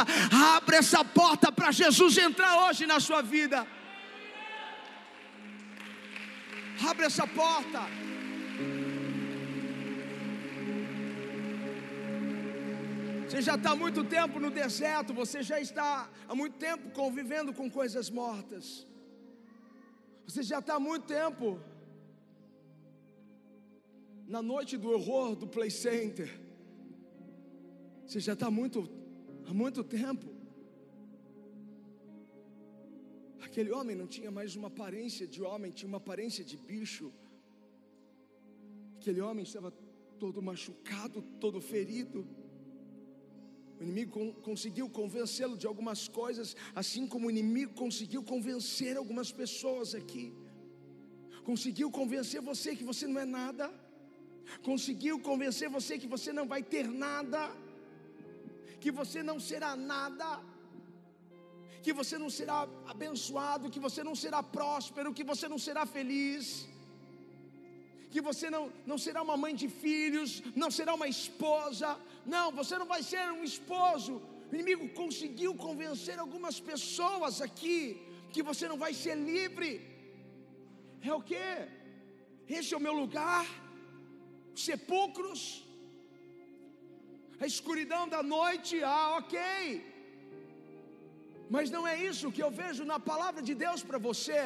[0.56, 3.66] Abre essa porta para Jesus entrar hoje na sua vida.
[6.90, 7.82] Abre essa porta.
[13.28, 17.54] Você já está há muito tempo no deserto, você já está há muito tempo convivendo
[17.54, 18.86] com coisas mortas.
[20.28, 21.60] Você já está há muito tempo
[24.28, 26.30] na noite do horror do Play Center.
[28.06, 28.90] Você já está muito,
[29.48, 30.28] há muito tempo.
[33.42, 37.14] Aquele homem não tinha mais uma aparência de homem, tinha uma aparência de bicho.
[38.98, 39.72] Aquele homem estava
[40.20, 42.28] todo machucado, todo ferido.
[43.80, 49.94] O inimigo conseguiu convencê-lo de algumas coisas, assim como o inimigo conseguiu convencer algumas pessoas
[49.94, 50.26] aqui.
[51.44, 53.66] Conseguiu convencer você que você não é nada.
[54.64, 57.42] Conseguiu convencer você que você não vai ter nada.
[58.80, 60.30] Que você não será nada.
[61.84, 66.68] Que você não será abençoado, que você não será próspero, que você não será feliz
[68.16, 70.30] que você não, não será uma mãe de filhos,
[70.62, 71.88] não será uma esposa,
[72.34, 74.14] não, você não vai ser um esposo.
[74.50, 77.78] O inimigo conseguiu convencer algumas pessoas aqui
[78.34, 79.72] que você não vai ser livre.
[81.10, 81.48] É o que?
[82.58, 83.46] Esse é o meu lugar.
[84.66, 85.42] Sepulcros,
[87.44, 89.36] a escuridão da noite, ah, ok.
[91.56, 94.42] Mas não é isso que eu vejo na palavra de Deus para você.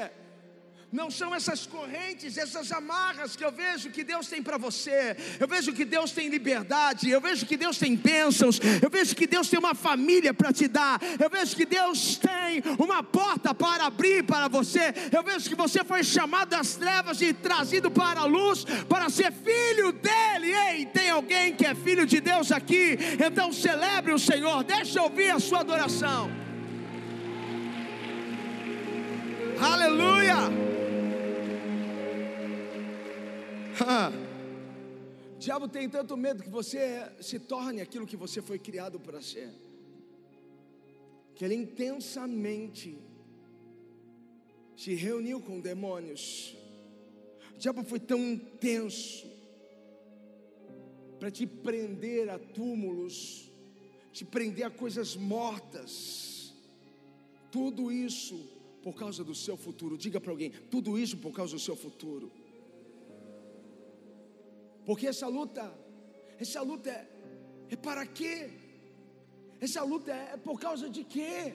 [0.92, 5.16] Não são essas correntes, essas amarras que eu vejo que Deus tem para você.
[5.40, 9.28] Eu vejo que Deus tem liberdade, eu vejo que Deus tem bênçãos, eu vejo que
[9.28, 13.86] Deus tem uma família para te dar, eu vejo que Deus tem uma porta para
[13.86, 14.92] abrir para você.
[15.12, 19.32] Eu vejo que você foi chamado das trevas e trazido para a luz para ser
[19.32, 20.52] filho dele.
[20.70, 22.98] Ei, tem alguém que é filho de Deus aqui?
[23.24, 26.32] Então celebre o Senhor, deixa eu ouvir a sua adoração.
[29.62, 30.79] Aleluia!
[33.82, 39.22] O diabo tem tanto medo que você se torne aquilo que você foi criado para
[39.22, 39.50] ser,
[41.36, 42.98] que ele intensamente
[44.76, 46.56] se reuniu com demônios.
[47.56, 49.28] O diabo foi tão intenso
[51.20, 53.52] para te prender a túmulos,
[54.12, 56.54] te prender a coisas mortas.
[57.52, 58.38] Tudo isso
[58.82, 59.98] por causa do seu futuro.
[59.98, 62.32] Diga para alguém: tudo isso por causa do seu futuro.
[64.90, 65.72] Porque essa luta,
[66.40, 67.08] essa luta é,
[67.70, 68.50] é para quê?
[69.62, 71.54] Essa luta é, é por causa de quê?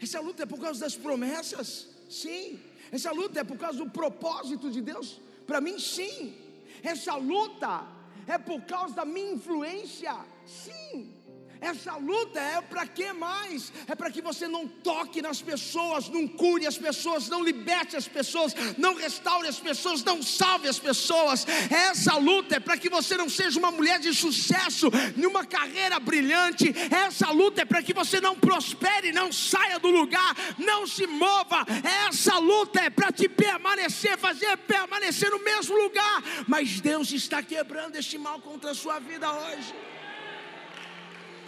[0.00, 1.88] Essa luta é por causa das promessas?
[2.08, 2.60] Sim.
[2.92, 5.20] Essa luta é por causa do propósito de Deus?
[5.48, 6.32] Para mim, sim.
[6.80, 7.84] Essa luta
[8.24, 10.14] é por causa da minha influência?
[10.46, 11.12] Sim.
[11.60, 13.72] Essa luta é para que mais?
[13.86, 18.06] É para que você não toque nas pessoas, não cure as pessoas, não liberte as
[18.06, 21.46] pessoas, não restaure as pessoas, não salve as pessoas.
[21.70, 26.74] Essa luta é para que você não seja uma mulher de sucesso, numa carreira brilhante.
[26.90, 31.66] Essa luta é para que você não prospere, não saia do lugar, não se mova.
[32.06, 36.22] Essa luta é para te permanecer, fazer permanecer no mesmo lugar.
[36.46, 39.97] Mas Deus está quebrando este mal contra a sua vida hoje.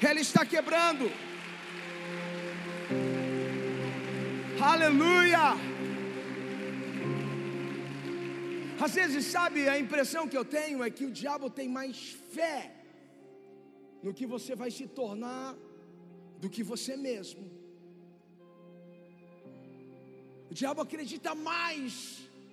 [0.08, 1.10] Ele está quebrando.
[4.72, 5.44] Aleluia.
[8.84, 11.96] Às vezes, sabe, a impressão que eu tenho é que o diabo tem mais
[12.34, 12.72] fé
[14.02, 15.54] no que você vai se tornar
[16.42, 17.44] do que você mesmo.
[20.50, 21.92] O diabo acredita mais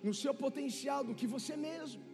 [0.03, 2.07] no seu potencial do que você mesmo.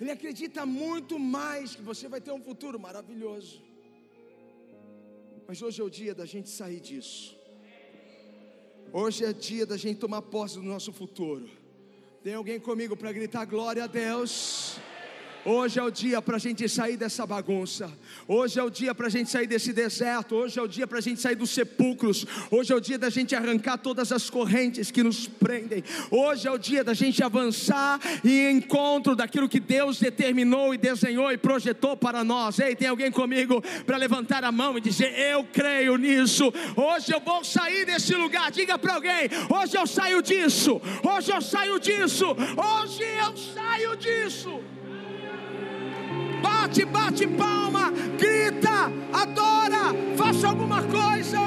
[0.00, 3.62] Ele acredita muito mais que você vai ter um futuro maravilhoso.
[5.48, 7.36] Mas hoje é o dia da gente sair disso.
[8.92, 11.48] Hoje é dia da gente tomar posse do nosso futuro.
[12.22, 14.78] Tem alguém comigo para gritar glória a Deus?
[15.48, 17.88] Hoje é o dia para a gente sair dessa bagunça.
[18.26, 20.34] Hoje é o dia para a gente sair desse deserto.
[20.34, 22.26] Hoje é o dia para a gente sair dos sepulcros.
[22.50, 25.84] Hoje é o dia da gente arrancar todas as correntes que nos prendem.
[26.10, 31.30] Hoje é o dia da gente avançar em encontro daquilo que Deus determinou e desenhou
[31.30, 32.58] e projetou para nós.
[32.58, 36.52] Ei, tem alguém comigo para levantar a mão e dizer: Eu creio nisso.
[36.74, 38.50] Hoje eu vou sair desse lugar.
[38.50, 40.82] Diga para alguém: Hoje eu saio disso.
[41.04, 42.26] Hoje eu saio disso.
[42.34, 44.60] Hoje eu saio disso
[46.66, 47.84] bate, bate palma,
[48.22, 48.78] grita,
[49.22, 49.84] adora,
[50.18, 51.42] faça alguma coisa.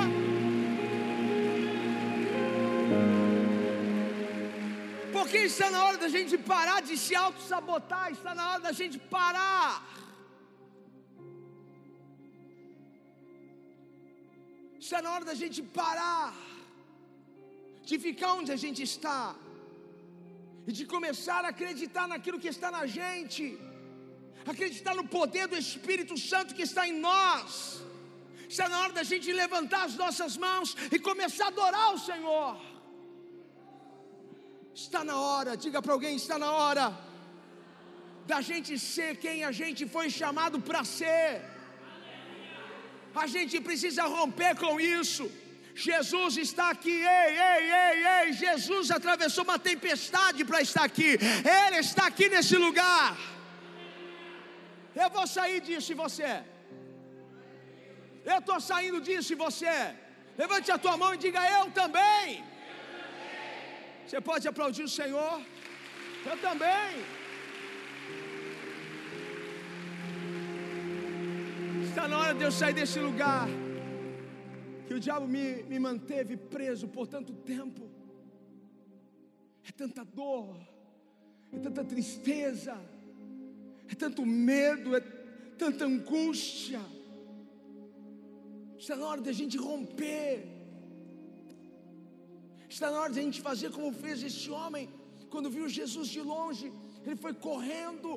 [5.11, 8.97] Porque está na hora da gente parar de se auto-sabotar, está na hora da gente
[9.15, 9.71] parar.
[14.79, 16.33] Está na hora da gente parar
[17.83, 19.35] de ficar onde a gente está
[20.67, 23.43] e de começar a acreditar naquilo que está na gente
[24.45, 27.81] acreditar no poder do Espírito Santo que está em nós.
[28.47, 32.59] Está na hora da gente levantar as nossas mãos e começar a adorar o Senhor.
[34.73, 36.97] Está na hora, diga para alguém: está na hora
[38.25, 41.41] da gente ser quem a gente foi chamado para ser.
[43.23, 45.29] A gente precisa romper com isso.
[45.75, 48.33] Jesus está aqui, ei, ei, ei, ei.
[48.33, 51.17] Jesus atravessou uma tempestade para estar aqui.
[51.65, 53.17] Ele está aqui nesse lugar.
[54.95, 56.43] Eu vou sair disso e você.
[58.25, 59.95] Eu estou saindo disso e você.
[60.37, 62.43] Levante a tua mão e diga: Eu também.
[64.05, 65.41] Você pode aplaudir o Senhor?
[66.25, 66.89] Eu também.
[71.87, 73.47] Está na hora de eu sair desse lugar
[74.87, 77.89] que o diabo me, me manteve preso por tanto tempo.
[79.67, 80.59] É tanta dor,
[81.53, 82.75] é tanta tristeza
[83.91, 85.01] é tanto medo, é
[85.63, 86.81] tanta angústia.
[88.83, 90.33] Está na hora de a gente romper.
[92.75, 94.83] Está na hora de a gente fazer como fez este homem,
[95.33, 96.67] quando viu Jesus de longe,
[97.05, 98.09] ele foi correndo,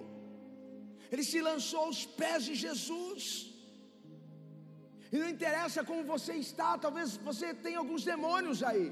[1.10, 3.22] ele se lançou aos pés de Jesus.
[5.12, 8.86] E não interessa como você está, talvez você tenha alguns demônios aí.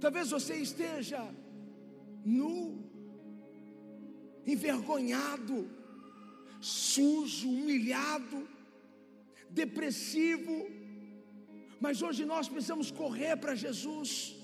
[0.00, 1.20] Talvez você esteja
[2.24, 2.87] nu,
[4.52, 5.70] envergonhado,
[6.60, 8.48] sujo, humilhado,
[9.50, 10.68] depressivo.
[11.80, 14.34] Mas hoje nós precisamos correr para Jesus,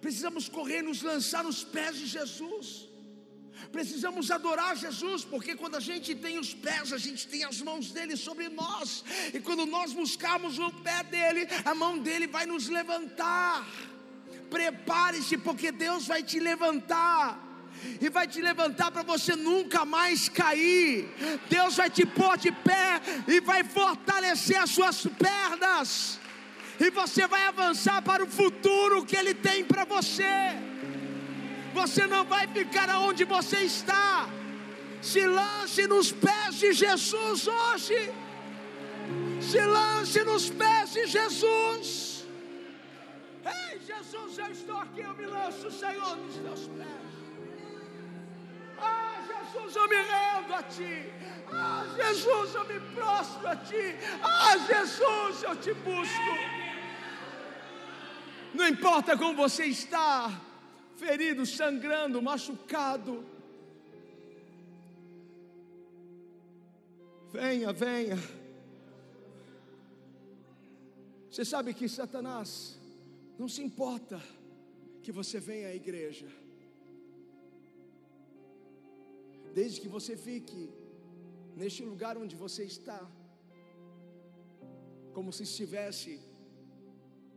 [0.00, 2.88] precisamos correr, nos lançar nos pés de Jesus.
[3.72, 7.90] Precisamos adorar Jesus, porque quando a gente tem os pés, a gente tem as mãos
[7.92, 12.68] dele sobre nós, e quando nós buscarmos o pé dele, a mão dele vai nos
[12.68, 13.68] levantar.
[14.48, 17.49] Prepare-se, porque Deus vai te levantar
[18.00, 21.08] e vai te levantar para você nunca mais cair.
[21.48, 26.18] Deus vai te pôr de pé e vai fortalecer as suas pernas.
[26.78, 30.34] E você vai avançar para o futuro que Ele tem para você.
[31.74, 34.28] Você não vai ficar aonde você está.
[35.00, 38.12] Se lance nos pés de Jesus hoje.
[39.40, 42.24] Se lance nos pés de Jesus.
[43.44, 46.99] Ei, Jesus, eu estou aqui, eu me lanço, Senhor, nos teus pés.
[48.80, 51.12] Ah, Jesus, eu me rendo a Ti.
[51.52, 53.96] Ah, Jesus, eu me prostro a Ti.
[54.22, 56.32] Ah, Jesus, eu te busco.
[58.54, 60.40] Não importa como você está,
[60.96, 63.24] ferido, sangrando, machucado.
[67.32, 68.18] Venha, venha.
[71.30, 72.78] Você sabe que Satanás
[73.38, 74.20] não se importa
[75.02, 76.26] que você venha à igreja.
[79.54, 80.70] Desde que você fique
[81.56, 83.00] neste lugar onde você está,
[85.12, 86.20] como se estivesse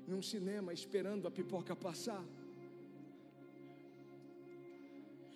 [0.08, 2.24] num cinema esperando a pipoca passar.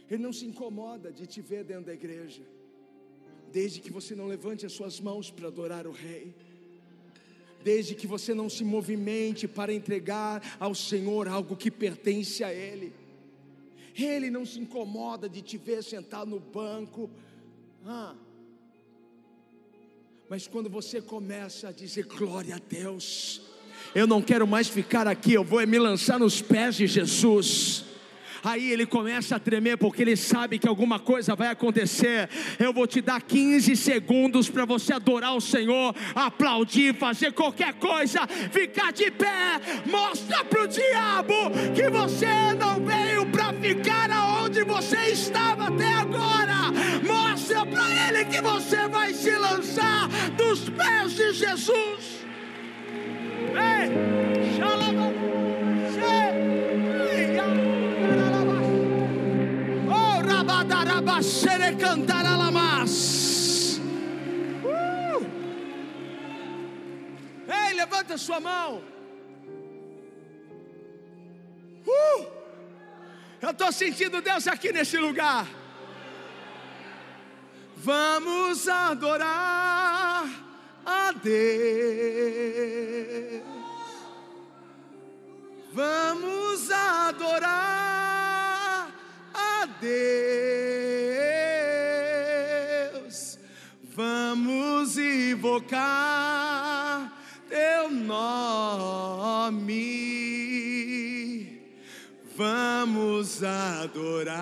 [0.09, 2.43] Ele não se incomoda de te ver dentro da igreja,
[3.51, 6.33] desde que você não levante as suas mãos para adorar o Rei,
[7.63, 12.93] desde que você não se movimente para entregar ao Senhor algo que pertence a Ele.
[13.97, 17.09] Ele não se incomoda de te ver sentado no banco.
[17.85, 18.15] Ah.
[20.29, 23.41] Mas quando você começa a dizer glória a Deus,
[23.95, 27.86] eu não quero mais ficar aqui, eu vou me lançar nos pés de Jesus.
[28.43, 32.29] Aí ele começa a tremer porque ele sabe que alguma coisa vai acontecer.
[32.59, 38.27] Eu vou te dar 15 segundos para você adorar o Senhor, aplaudir, fazer qualquer coisa,
[38.51, 39.59] ficar de pé.
[39.85, 41.33] Mostra para o diabo
[41.75, 46.71] que você não veio para ficar aonde você estava até agora.
[47.05, 52.25] Mostra para ele que você vai se lançar dos pés de Jesus.
[53.53, 55.27] Ei, shalom.
[60.67, 63.79] Oh, rabadarabasere cantaralamas.
[64.63, 65.25] Uh!
[67.47, 68.83] Ei, levanta sua mão.
[71.85, 72.25] Uh!
[73.41, 75.47] Eu estou sentindo Deus aqui nesse lugar.
[77.77, 80.25] Vamos adorar
[80.85, 81.37] a Deus.
[85.73, 87.96] Vamos adorar
[89.81, 89.97] Deus.
[93.95, 97.11] Vamos invocar
[97.49, 99.77] teu nome.
[102.35, 104.37] Vamos adorar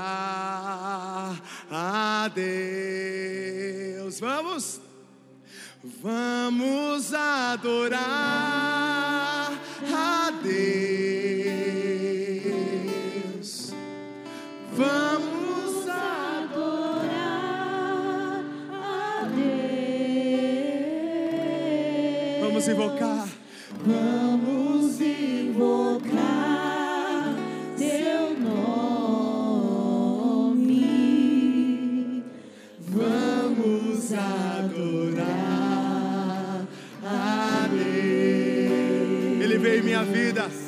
[1.72, 4.20] a Deus.
[4.20, 4.82] Vamos.
[6.02, 8.02] Vamos adorar
[9.94, 11.25] a Deus.
[22.66, 23.28] Vamos invocar.
[23.86, 26.16] Vamos invocar
[27.78, 28.64] teu nome.
[32.80, 35.46] Vamos adorar
[37.04, 39.44] a Deus.
[39.44, 40.65] Ele veio em minha vida.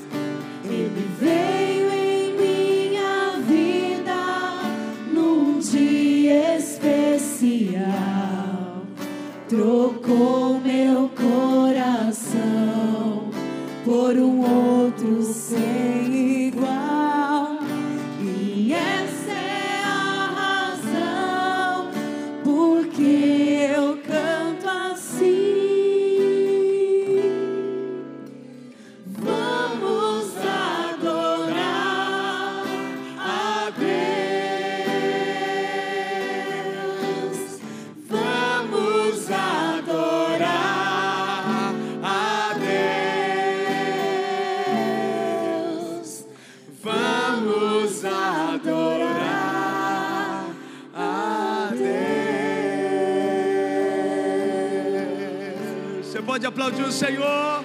[56.17, 57.63] Você pode aplaudir o Senhor?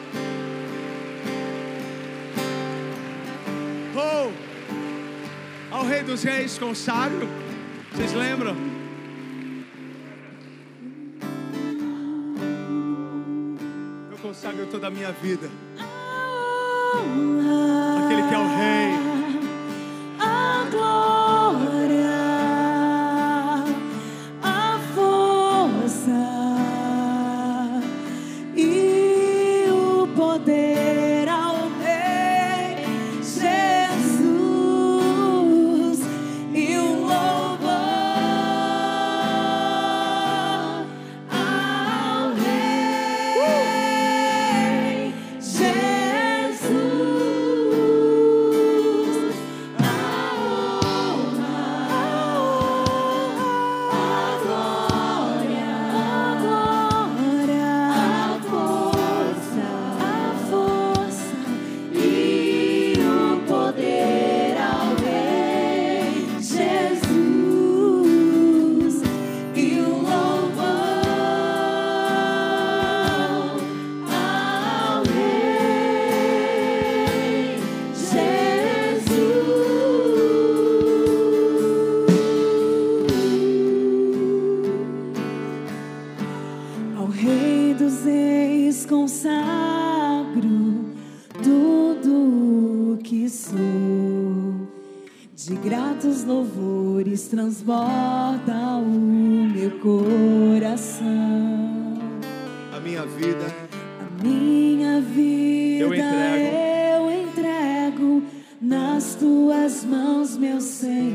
[3.96, 7.26] Oh, ao Rei dos Reis consagro.
[7.90, 8.54] Vocês lembram?
[14.10, 15.48] Eu consagro toda a minha vida.
[18.04, 19.11] Aquele que é o Rei.
[95.52, 101.04] De gratos louvores transborda o meu coração.
[102.74, 103.44] A minha vida.
[104.00, 106.56] A minha vida Eu entrego.
[106.96, 108.22] eu entrego
[108.62, 111.12] nas tuas mãos, meu Senhor,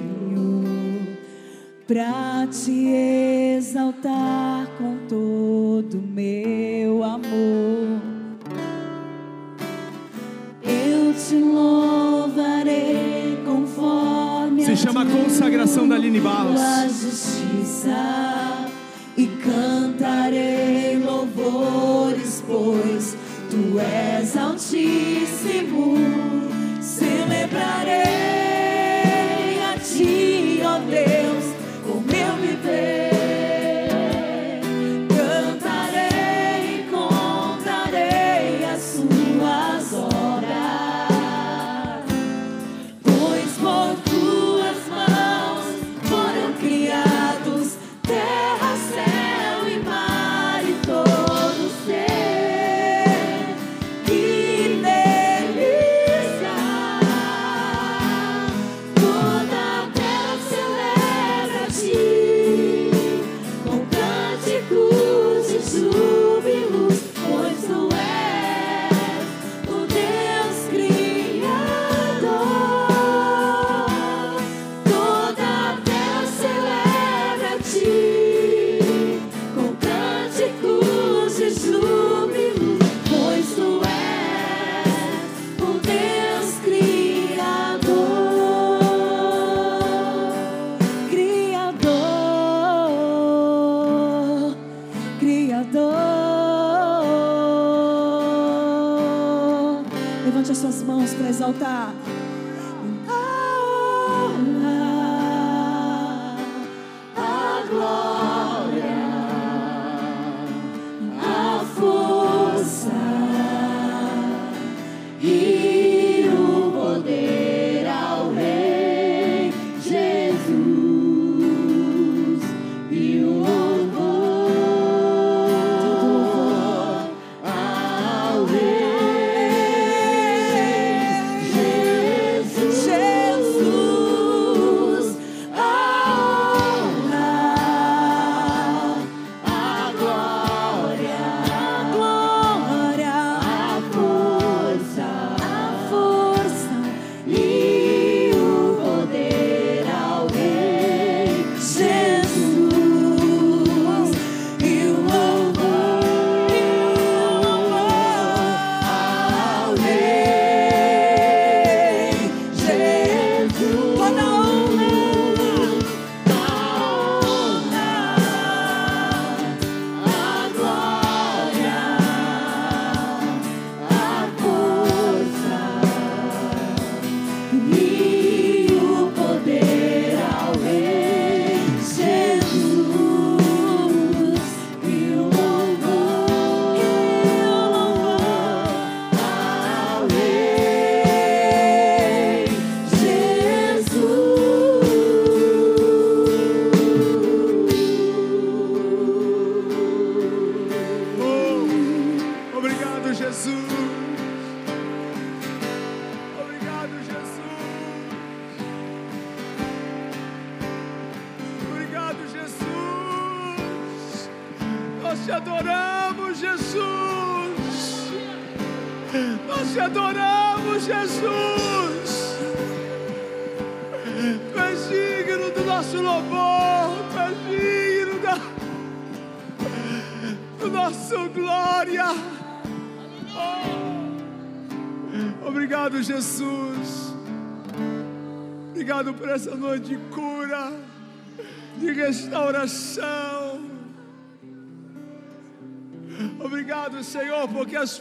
[1.88, 2.90] para te
[3.58, 4.17] exaltar
[16.28, 16.77] Barros.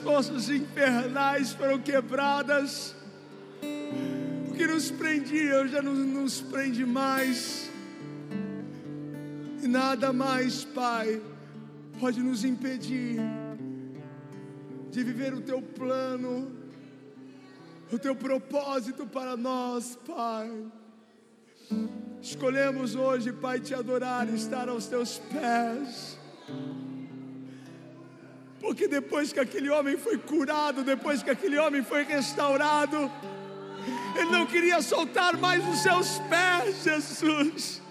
[0.06, 2.94] forças infernais foram quebradas.
[4.48, 7.68] O que nos prendia já não nos prende mais.
[9.60, 11.20] E nada mais, Pai,
[11.98, 13.18] pode nos impedir
[14.92, 16.52] de viver o teu plano,
[17.92, 20.48] o teu propósito para nós, Pai.
[22.22, 26.16] Escolhemos hoje, Pai, te adorar, estar aos teus pés.
[28.60, 33.10] Porque depois que aquele homem foi curado, depois que aquele homem foi restaurado,
[34.16, 37.82] ele não queria soltar mais os seus pés, Jesus.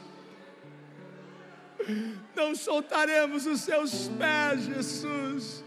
[2.35, 5.63] Não soltaremos os seus pés, Jesus.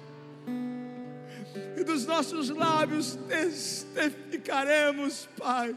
[1.77, 5.77] E dos nossos lábios testificaremos, Pai,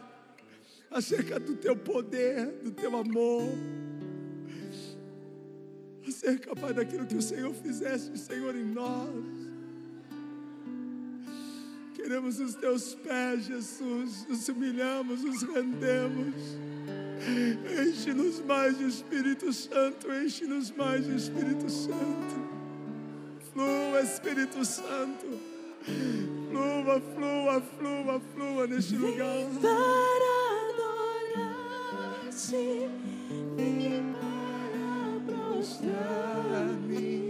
[0.89, 3.47] acerca do teu poder, do teu amor
[6.11, 9.41] ser capaz daquilo que o Senhor fizesse, Senhor, em nós.
[11.93, 16.35] Queremos os teus pés, Jesus, nos humilhamos, nos rendemos.
[17.87, 22.49] Enche-nos mais de Espírito Santo, enche-nos mais de Espírito Santo.
[23.53, 25.39] Flua, Espírito Santo.
[26.49, 29.45] Flua, flua, flua, flua neste lugar.
[29.61, 30.31] Para
[32.25, 32.81] adorar-te,
[35.61, 35.91] Deus de
[36.87, 37.21] mim.